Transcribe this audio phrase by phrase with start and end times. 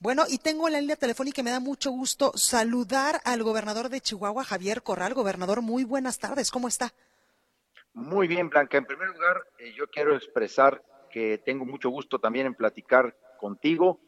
[0.00, 4.00] Bueno, y tengo la línea telefónica y me da mucho gusto saludar al gobernador de
[4.00, 5.12] Chihuahua, Javier Corral.
[5.12, 6.52] Gobernador, muy buenas tardes.
[6.52, 6.92] ¿Cómo está?
[7.94, 8.78] Muy bien, Blanca.
[8.78, 13.98] En primer lugar, eh, yo quiero expresar que tengo mucho gusto también en platicar contigo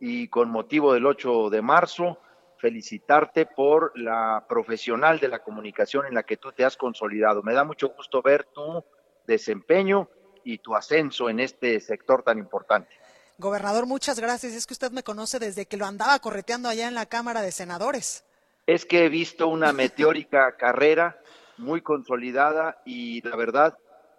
[0.00, 2.18] y con motivo del 8 de marzo,
[2.56, 7.42] felicitarte por la profesional de la comunicación en la que tú te has consolidado.
[7.42, 8.82] Me da mucho gusto ver tu
[9.26, 10.08] desempeño
[10.42, 13.03] y tu ascenso en este sector tan importante.
[13.38, 14.52] Gobernador, muchas gracias.
[14.52, 17.52] Es que usted me conoce desde que lo andaba correteando allá en la Cámara de
[17.52, 18.24] Senadores.
[18.66, 21.18] Es que he visto una meteórica carrera
[21.58, 23.76] muy consolidada y la verdad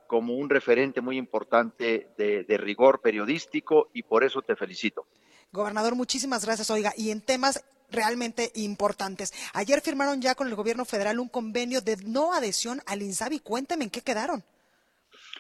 [0.08, 5.08] como un referente muy importante de, de, rigor periodístico y por eso te felicito.
[5.52, 6.70] Gobernador, muchísimas gracias.
[6.70, 9.34] Oiga, y en temas realmente importantes.
[9.54, 13.40] Ayer firmaron ya con el gobierno federal un convenio de no adhesión al INSABI.
[13.40, 14.44] Cuénteme en qué quedaron.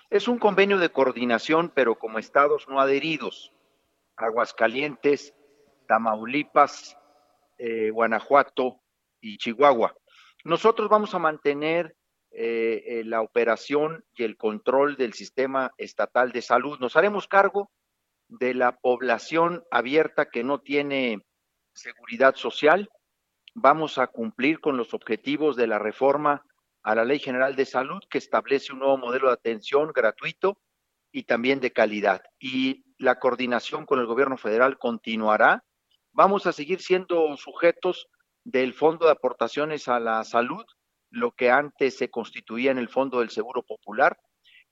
[0.09, 3.51] Es un convenio de coordinación, pero como estados no adheridos.
[4.17, 5.33] Aguascalientes,
[5.87, 6.97] Tamaulipas,
[7.57, 8.81] eh, Guanajuato
[9.21, 9.95] y Chihuahua.
[10.43, 11.95] Nosotros vamos a mantener
[12.31, 16.77] eh, eh, la operación y el control del sistema estatal de salud.
[16.79, 17.71] Nos haremos cargo
[18.27, 21.25] de la población abierta que no tiene
[21.73, 22.89] seguridad social.
[23.53, 26.43] Vamos a cumplir con los objetivos de la reforma
[26.83, 30.57] a la Ley General de Salud que establece un nuevo modelo de atención gratuito
[31.15, 32.21] y también de calidad.
[32.41, 35.63] Y la coordinación con el gobierno federal continuará.
[36.11, 38.09] Vamos a seguir siendo sujetos
[38.43, 40.65] del Fondo de Aportaciones a la Salud,
[41.09, 44.19] lo que antes se constituía en el Fondo del Seguro Popular,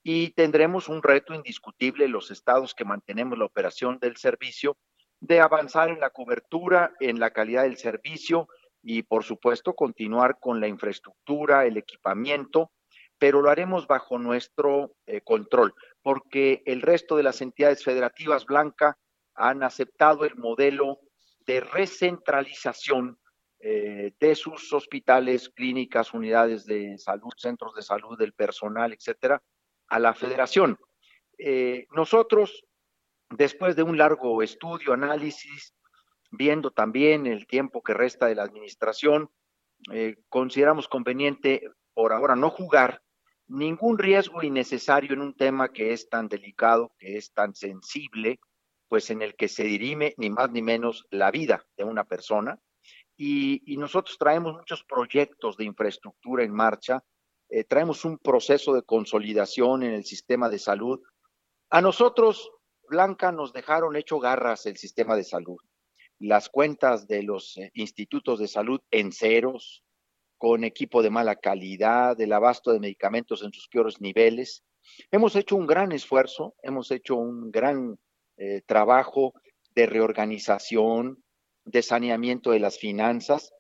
[0.04, 4.76] y tendremos un reto indiscutible los estados que mantenemos la operación del servicio
[5.22, 8.50] de avanzar en la cobertura, en la calidad del servicio
[8.82, 12.70] y, por supuesto, continuar con la infraestructura, el equipamiento,
[13.18, 18.96] pero lo haremos bajo nuestro eh, control porque el resto de las entidades federativas blancas
[19.34, 21.00] han aceptado el modelo
[21.48, 23.18] de recentralización
[23.60, 29.42] eh, de sus hospitales, clínicas, unidades de salud, centros de salud, del personal, etcétera,
[29.88, 30.78] a la federación.
[31.38, 32.66] Eh, nosotros,
[33.30, 35.74] después de un largo estudio, análisis,
[36.30, 39.30] viendo también el tiempo que resta de la administración,
[40.30, 41.62] consideramos conveniente
[41.94, 43.03] por ahora no jugar
[43.48, 48.40] ningún riesgo innecesario en un tema que es tan delicado, que es tan sensible,
[48.88, 52.60] pues en el que se dirime ni más ni menos la vida de una persona.
[53.18, 57.04] Y, nosotros traemos muchos proyectos de infraestructura en marcha,
[57.50, 61.00] eh, traemos un proceso de consolidación en el sistema de salud.
[61.70, 62.52] A nosotros,
[62.88, 65.58] Blanca, nos dejaron hecho garras el sistema de salud.
[66.20, 69.83] Las cuentas de los eh, institutos de salud en ceros,
[70.44, 74.62] con equipo de mala calidad, el abasto de medicamentos en sus peores niveles.
[75.10, 77.98] Hemos hecho un gran esfuerzo, hemos hecho un gran
[78.36, 79.36] eh, trabajo
[79.74, 81.24] de reorganización,
[81.64, 83.54] de saneamiento de las finanzas.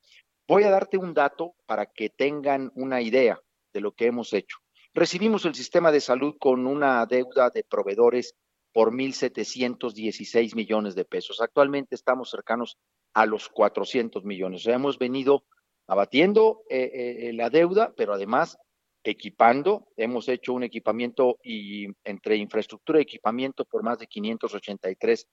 [0.46, 3.40] Voy a darte un dato para que tengan una idea
[3.72, 4.58] de lo que hemos hecho.
[4.94, 8.36] Recibimos el sistema de salud con una deuda de proveedores
[8.74, 11.40] por 1.716 millones de pesos.
[11.40, 12.78] Actualmente estamos cercanos
[13.14, 14.60] a los 400 millones.
[14.60, 15.46] O sea, hemos venido
[15.88, 18.58] abatiendo eh, eh, la deuda, pero además
[19.04, 19.88] equipando.
[19.98, 25.28] Hemos hecho un equipamiento y entre infraestructura y equipamiento por más de 583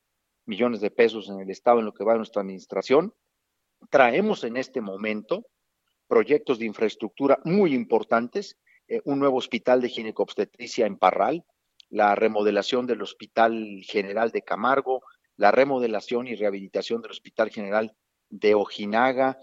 [0.46, 3.14] millones de pesos en el Estado en lo que va nuestra administración.
[3.90, 5.46] Traemos en este momento
[6.08, 11.44] proyectos de infraestructura muy importantes, eh, un nuevo hospital de ginecobstetricia en Parral,
[11.88, 15.02] la remodelación del Hospital General de Camargo,
[15.36, 17.94] la remodelación y rehabilitación del Hospital General
[18.28, 19.38] de Ojinaga,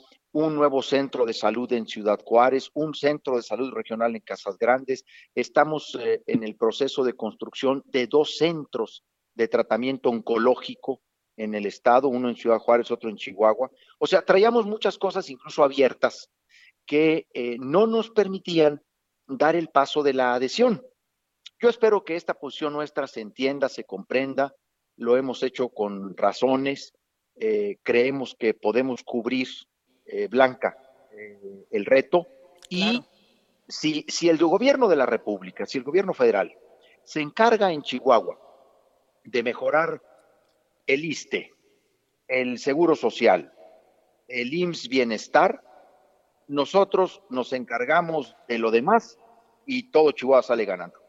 [0.45, 4.55] un nuevo centro de salud en Ciudad Juárez, un centro de salud regional en Casas
[4.59, 5.03] Grandes.
[5.33, 9.03] Estamos eh, en el proceso de construcción de dos centros
[9.33, 11.01] de tratamiento oncológico
[11.37, 13.71] en el estado, uno en Ciudad Juárez, otro en Chihuahua.
[13.97, 16.29] O sea, traíamos muchas cosas incluso abiertas
[16.85, 18.83] que eh, no nos permitían
[19.25, 20.83] dar el paso de la adhesión.
[21.59, 24.53] Yo espero que esta posición nuestra se entienda, se comprenda,
[24.97, 26.93] lo hemos hecho con razones,
[27.39, 29.47] eh, creemos que podemos cubrir
[30.07, 30.77] eh, blanca
[31.11, 32.27] eh, el reto.
[32.69, 33.03] Y
[33.67, 36.55] si, si el gobierno de la República, si el gobierno federal
[37.03, 38.39] se encarga en Chihuahua
[39.23, 40.01] de mejorar
[40.85, 41.53] el ISTE,
[42.27, 43.53] el Seguro Social,
[44.27, 45.63] el IMSS Bienestar,
[46.47, 49.17] nosotros nos encargamos de lo demás
[49.65, 50.99] y todo Chihuahua sale ganando.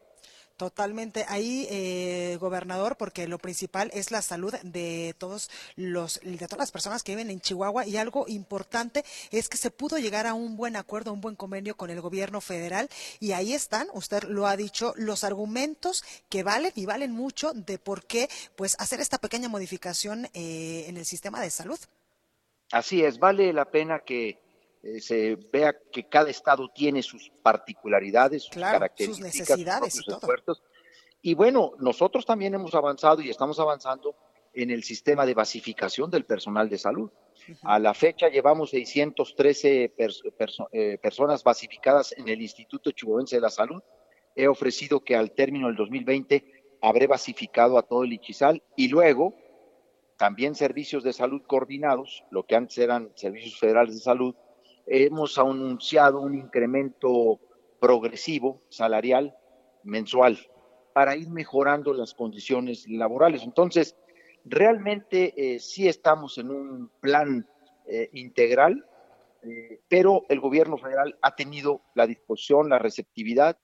[0.59, 1.23] Totalmente.
[1.29, 6.71] Ahí, eh, gobernador, porque lo principal es la salud de todos los, de todas las
[6.73, 10.57] personas que viven en Chihuahua y algo importante es que se pudo llegar a un
[10.57, 12.89] buen acuerdo, un buen convenio con el gobierno federal
[13.21, 17.79] y ahí están, usted lo ha dicho, los argumentos que valen y valen mucho de
[17.79, 18.27] por qué,
[18.57, 21.79] pues, hacer esta pequeña modificación eh, en el sistema de salud.
[22.73, 24.37] Así es, vale la pena que
[24.81, 30.63] eh, se vea que cada estado tiene sus particularidades, sus características, sus necesidades sus.
[31.21, 34.15] Y bueno, nosotros también hemos avanzado y estamos avanzando
[34.53, 37.11] en el sistema de basificación del personal de salud.
[37.63, 43.81] A la fecha llevamos 613 eh, personas basificadas en el Instituto Chihuahuense de la Salud.
[44.35, 49.35] He ofrecido que al término del 2020 habré basificado a todo el Ichizal y luego
[50.17, 54.35] también servicios de salud coordinados, lo que antes eran servicios federales de salud,
[54.89, 57.39] hemos anunciado un incremento
[57.79, 59.35] progresivo salarial
[59.83, 60.39] mensual
[60.93, 63.43] para ir mejorando las condiciones laborales.
[63.43, 63.95] Entonces,
[64.43, 67.47] realmente eh, sí estamos en un plan
[67.85, 68.85] eh, integral,
[69.43, 73.57] eh, pero el gobierno federal ha tenido la disposición, la receptividad.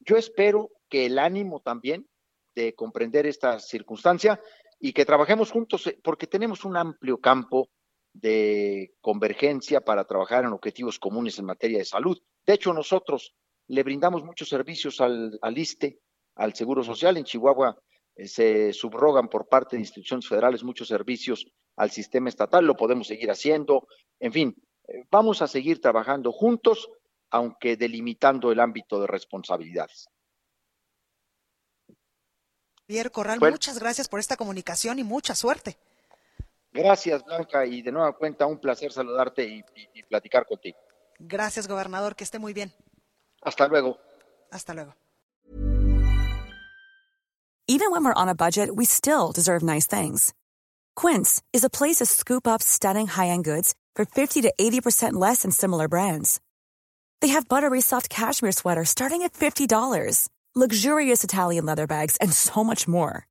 [0.00, 2.06] Yo espero que el ánimo también
[2.54, 4.40] de comprender esta circunstancia
[4.78, 7.68] y que trabajemos juntos, porque tenemos un amplio campo
[8.14, 12.18] de convergencia para trabajar en objetivos comunes en materia de salud.
[12.46, 13.34] De hecho, nosotros
[13.66, 16.00] le brindamos muchos servicios al, al ISTE,
[16.36, 17.16] al Seguro Social.
[17.16, 17.76] En Chihuahua
[18.14, 21.46] eh, se subrogan por parte de instituciones federales muchos servicios
[21.76, 23.88] al sistema estatal, lo podemos seguir haciendo.
[24.20, 24.54] En fin,
[24.86, 26.88] eh, vamos a seguir trabajando juntos,
[27.30, 30.06] aunque delimitando el ámbito de responsabilidades.
[32.86, 35.78] Javier Corral, muchas gracias por esta comunicación y mucha suerte.
[36.74, 40.76] Gracias, Blanca, y de nueva cuenta un placer saludarte y, y, y platicar contigo.
[41.20, 42.72] Gracias, gobernador, que esté muy bien.
[43.42, 43.98] Hasta luego.
[44.50, 44.94] Hasta luego.
[47.66, 50.34] Even when we're on a budget, we still deserve nice things.
[50.94, 55.42] Quince is a place to scoop up stunning high-end goods for 50 to 80% less
[55.42, 56.40] than similar brands.
[57.20, 62.62] They have buttery soft cashmere sweaters starting at $50, luxurious Italian leather bags, and so
[62.62, 63.26] much more.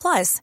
[0.00, 0.42] Plus,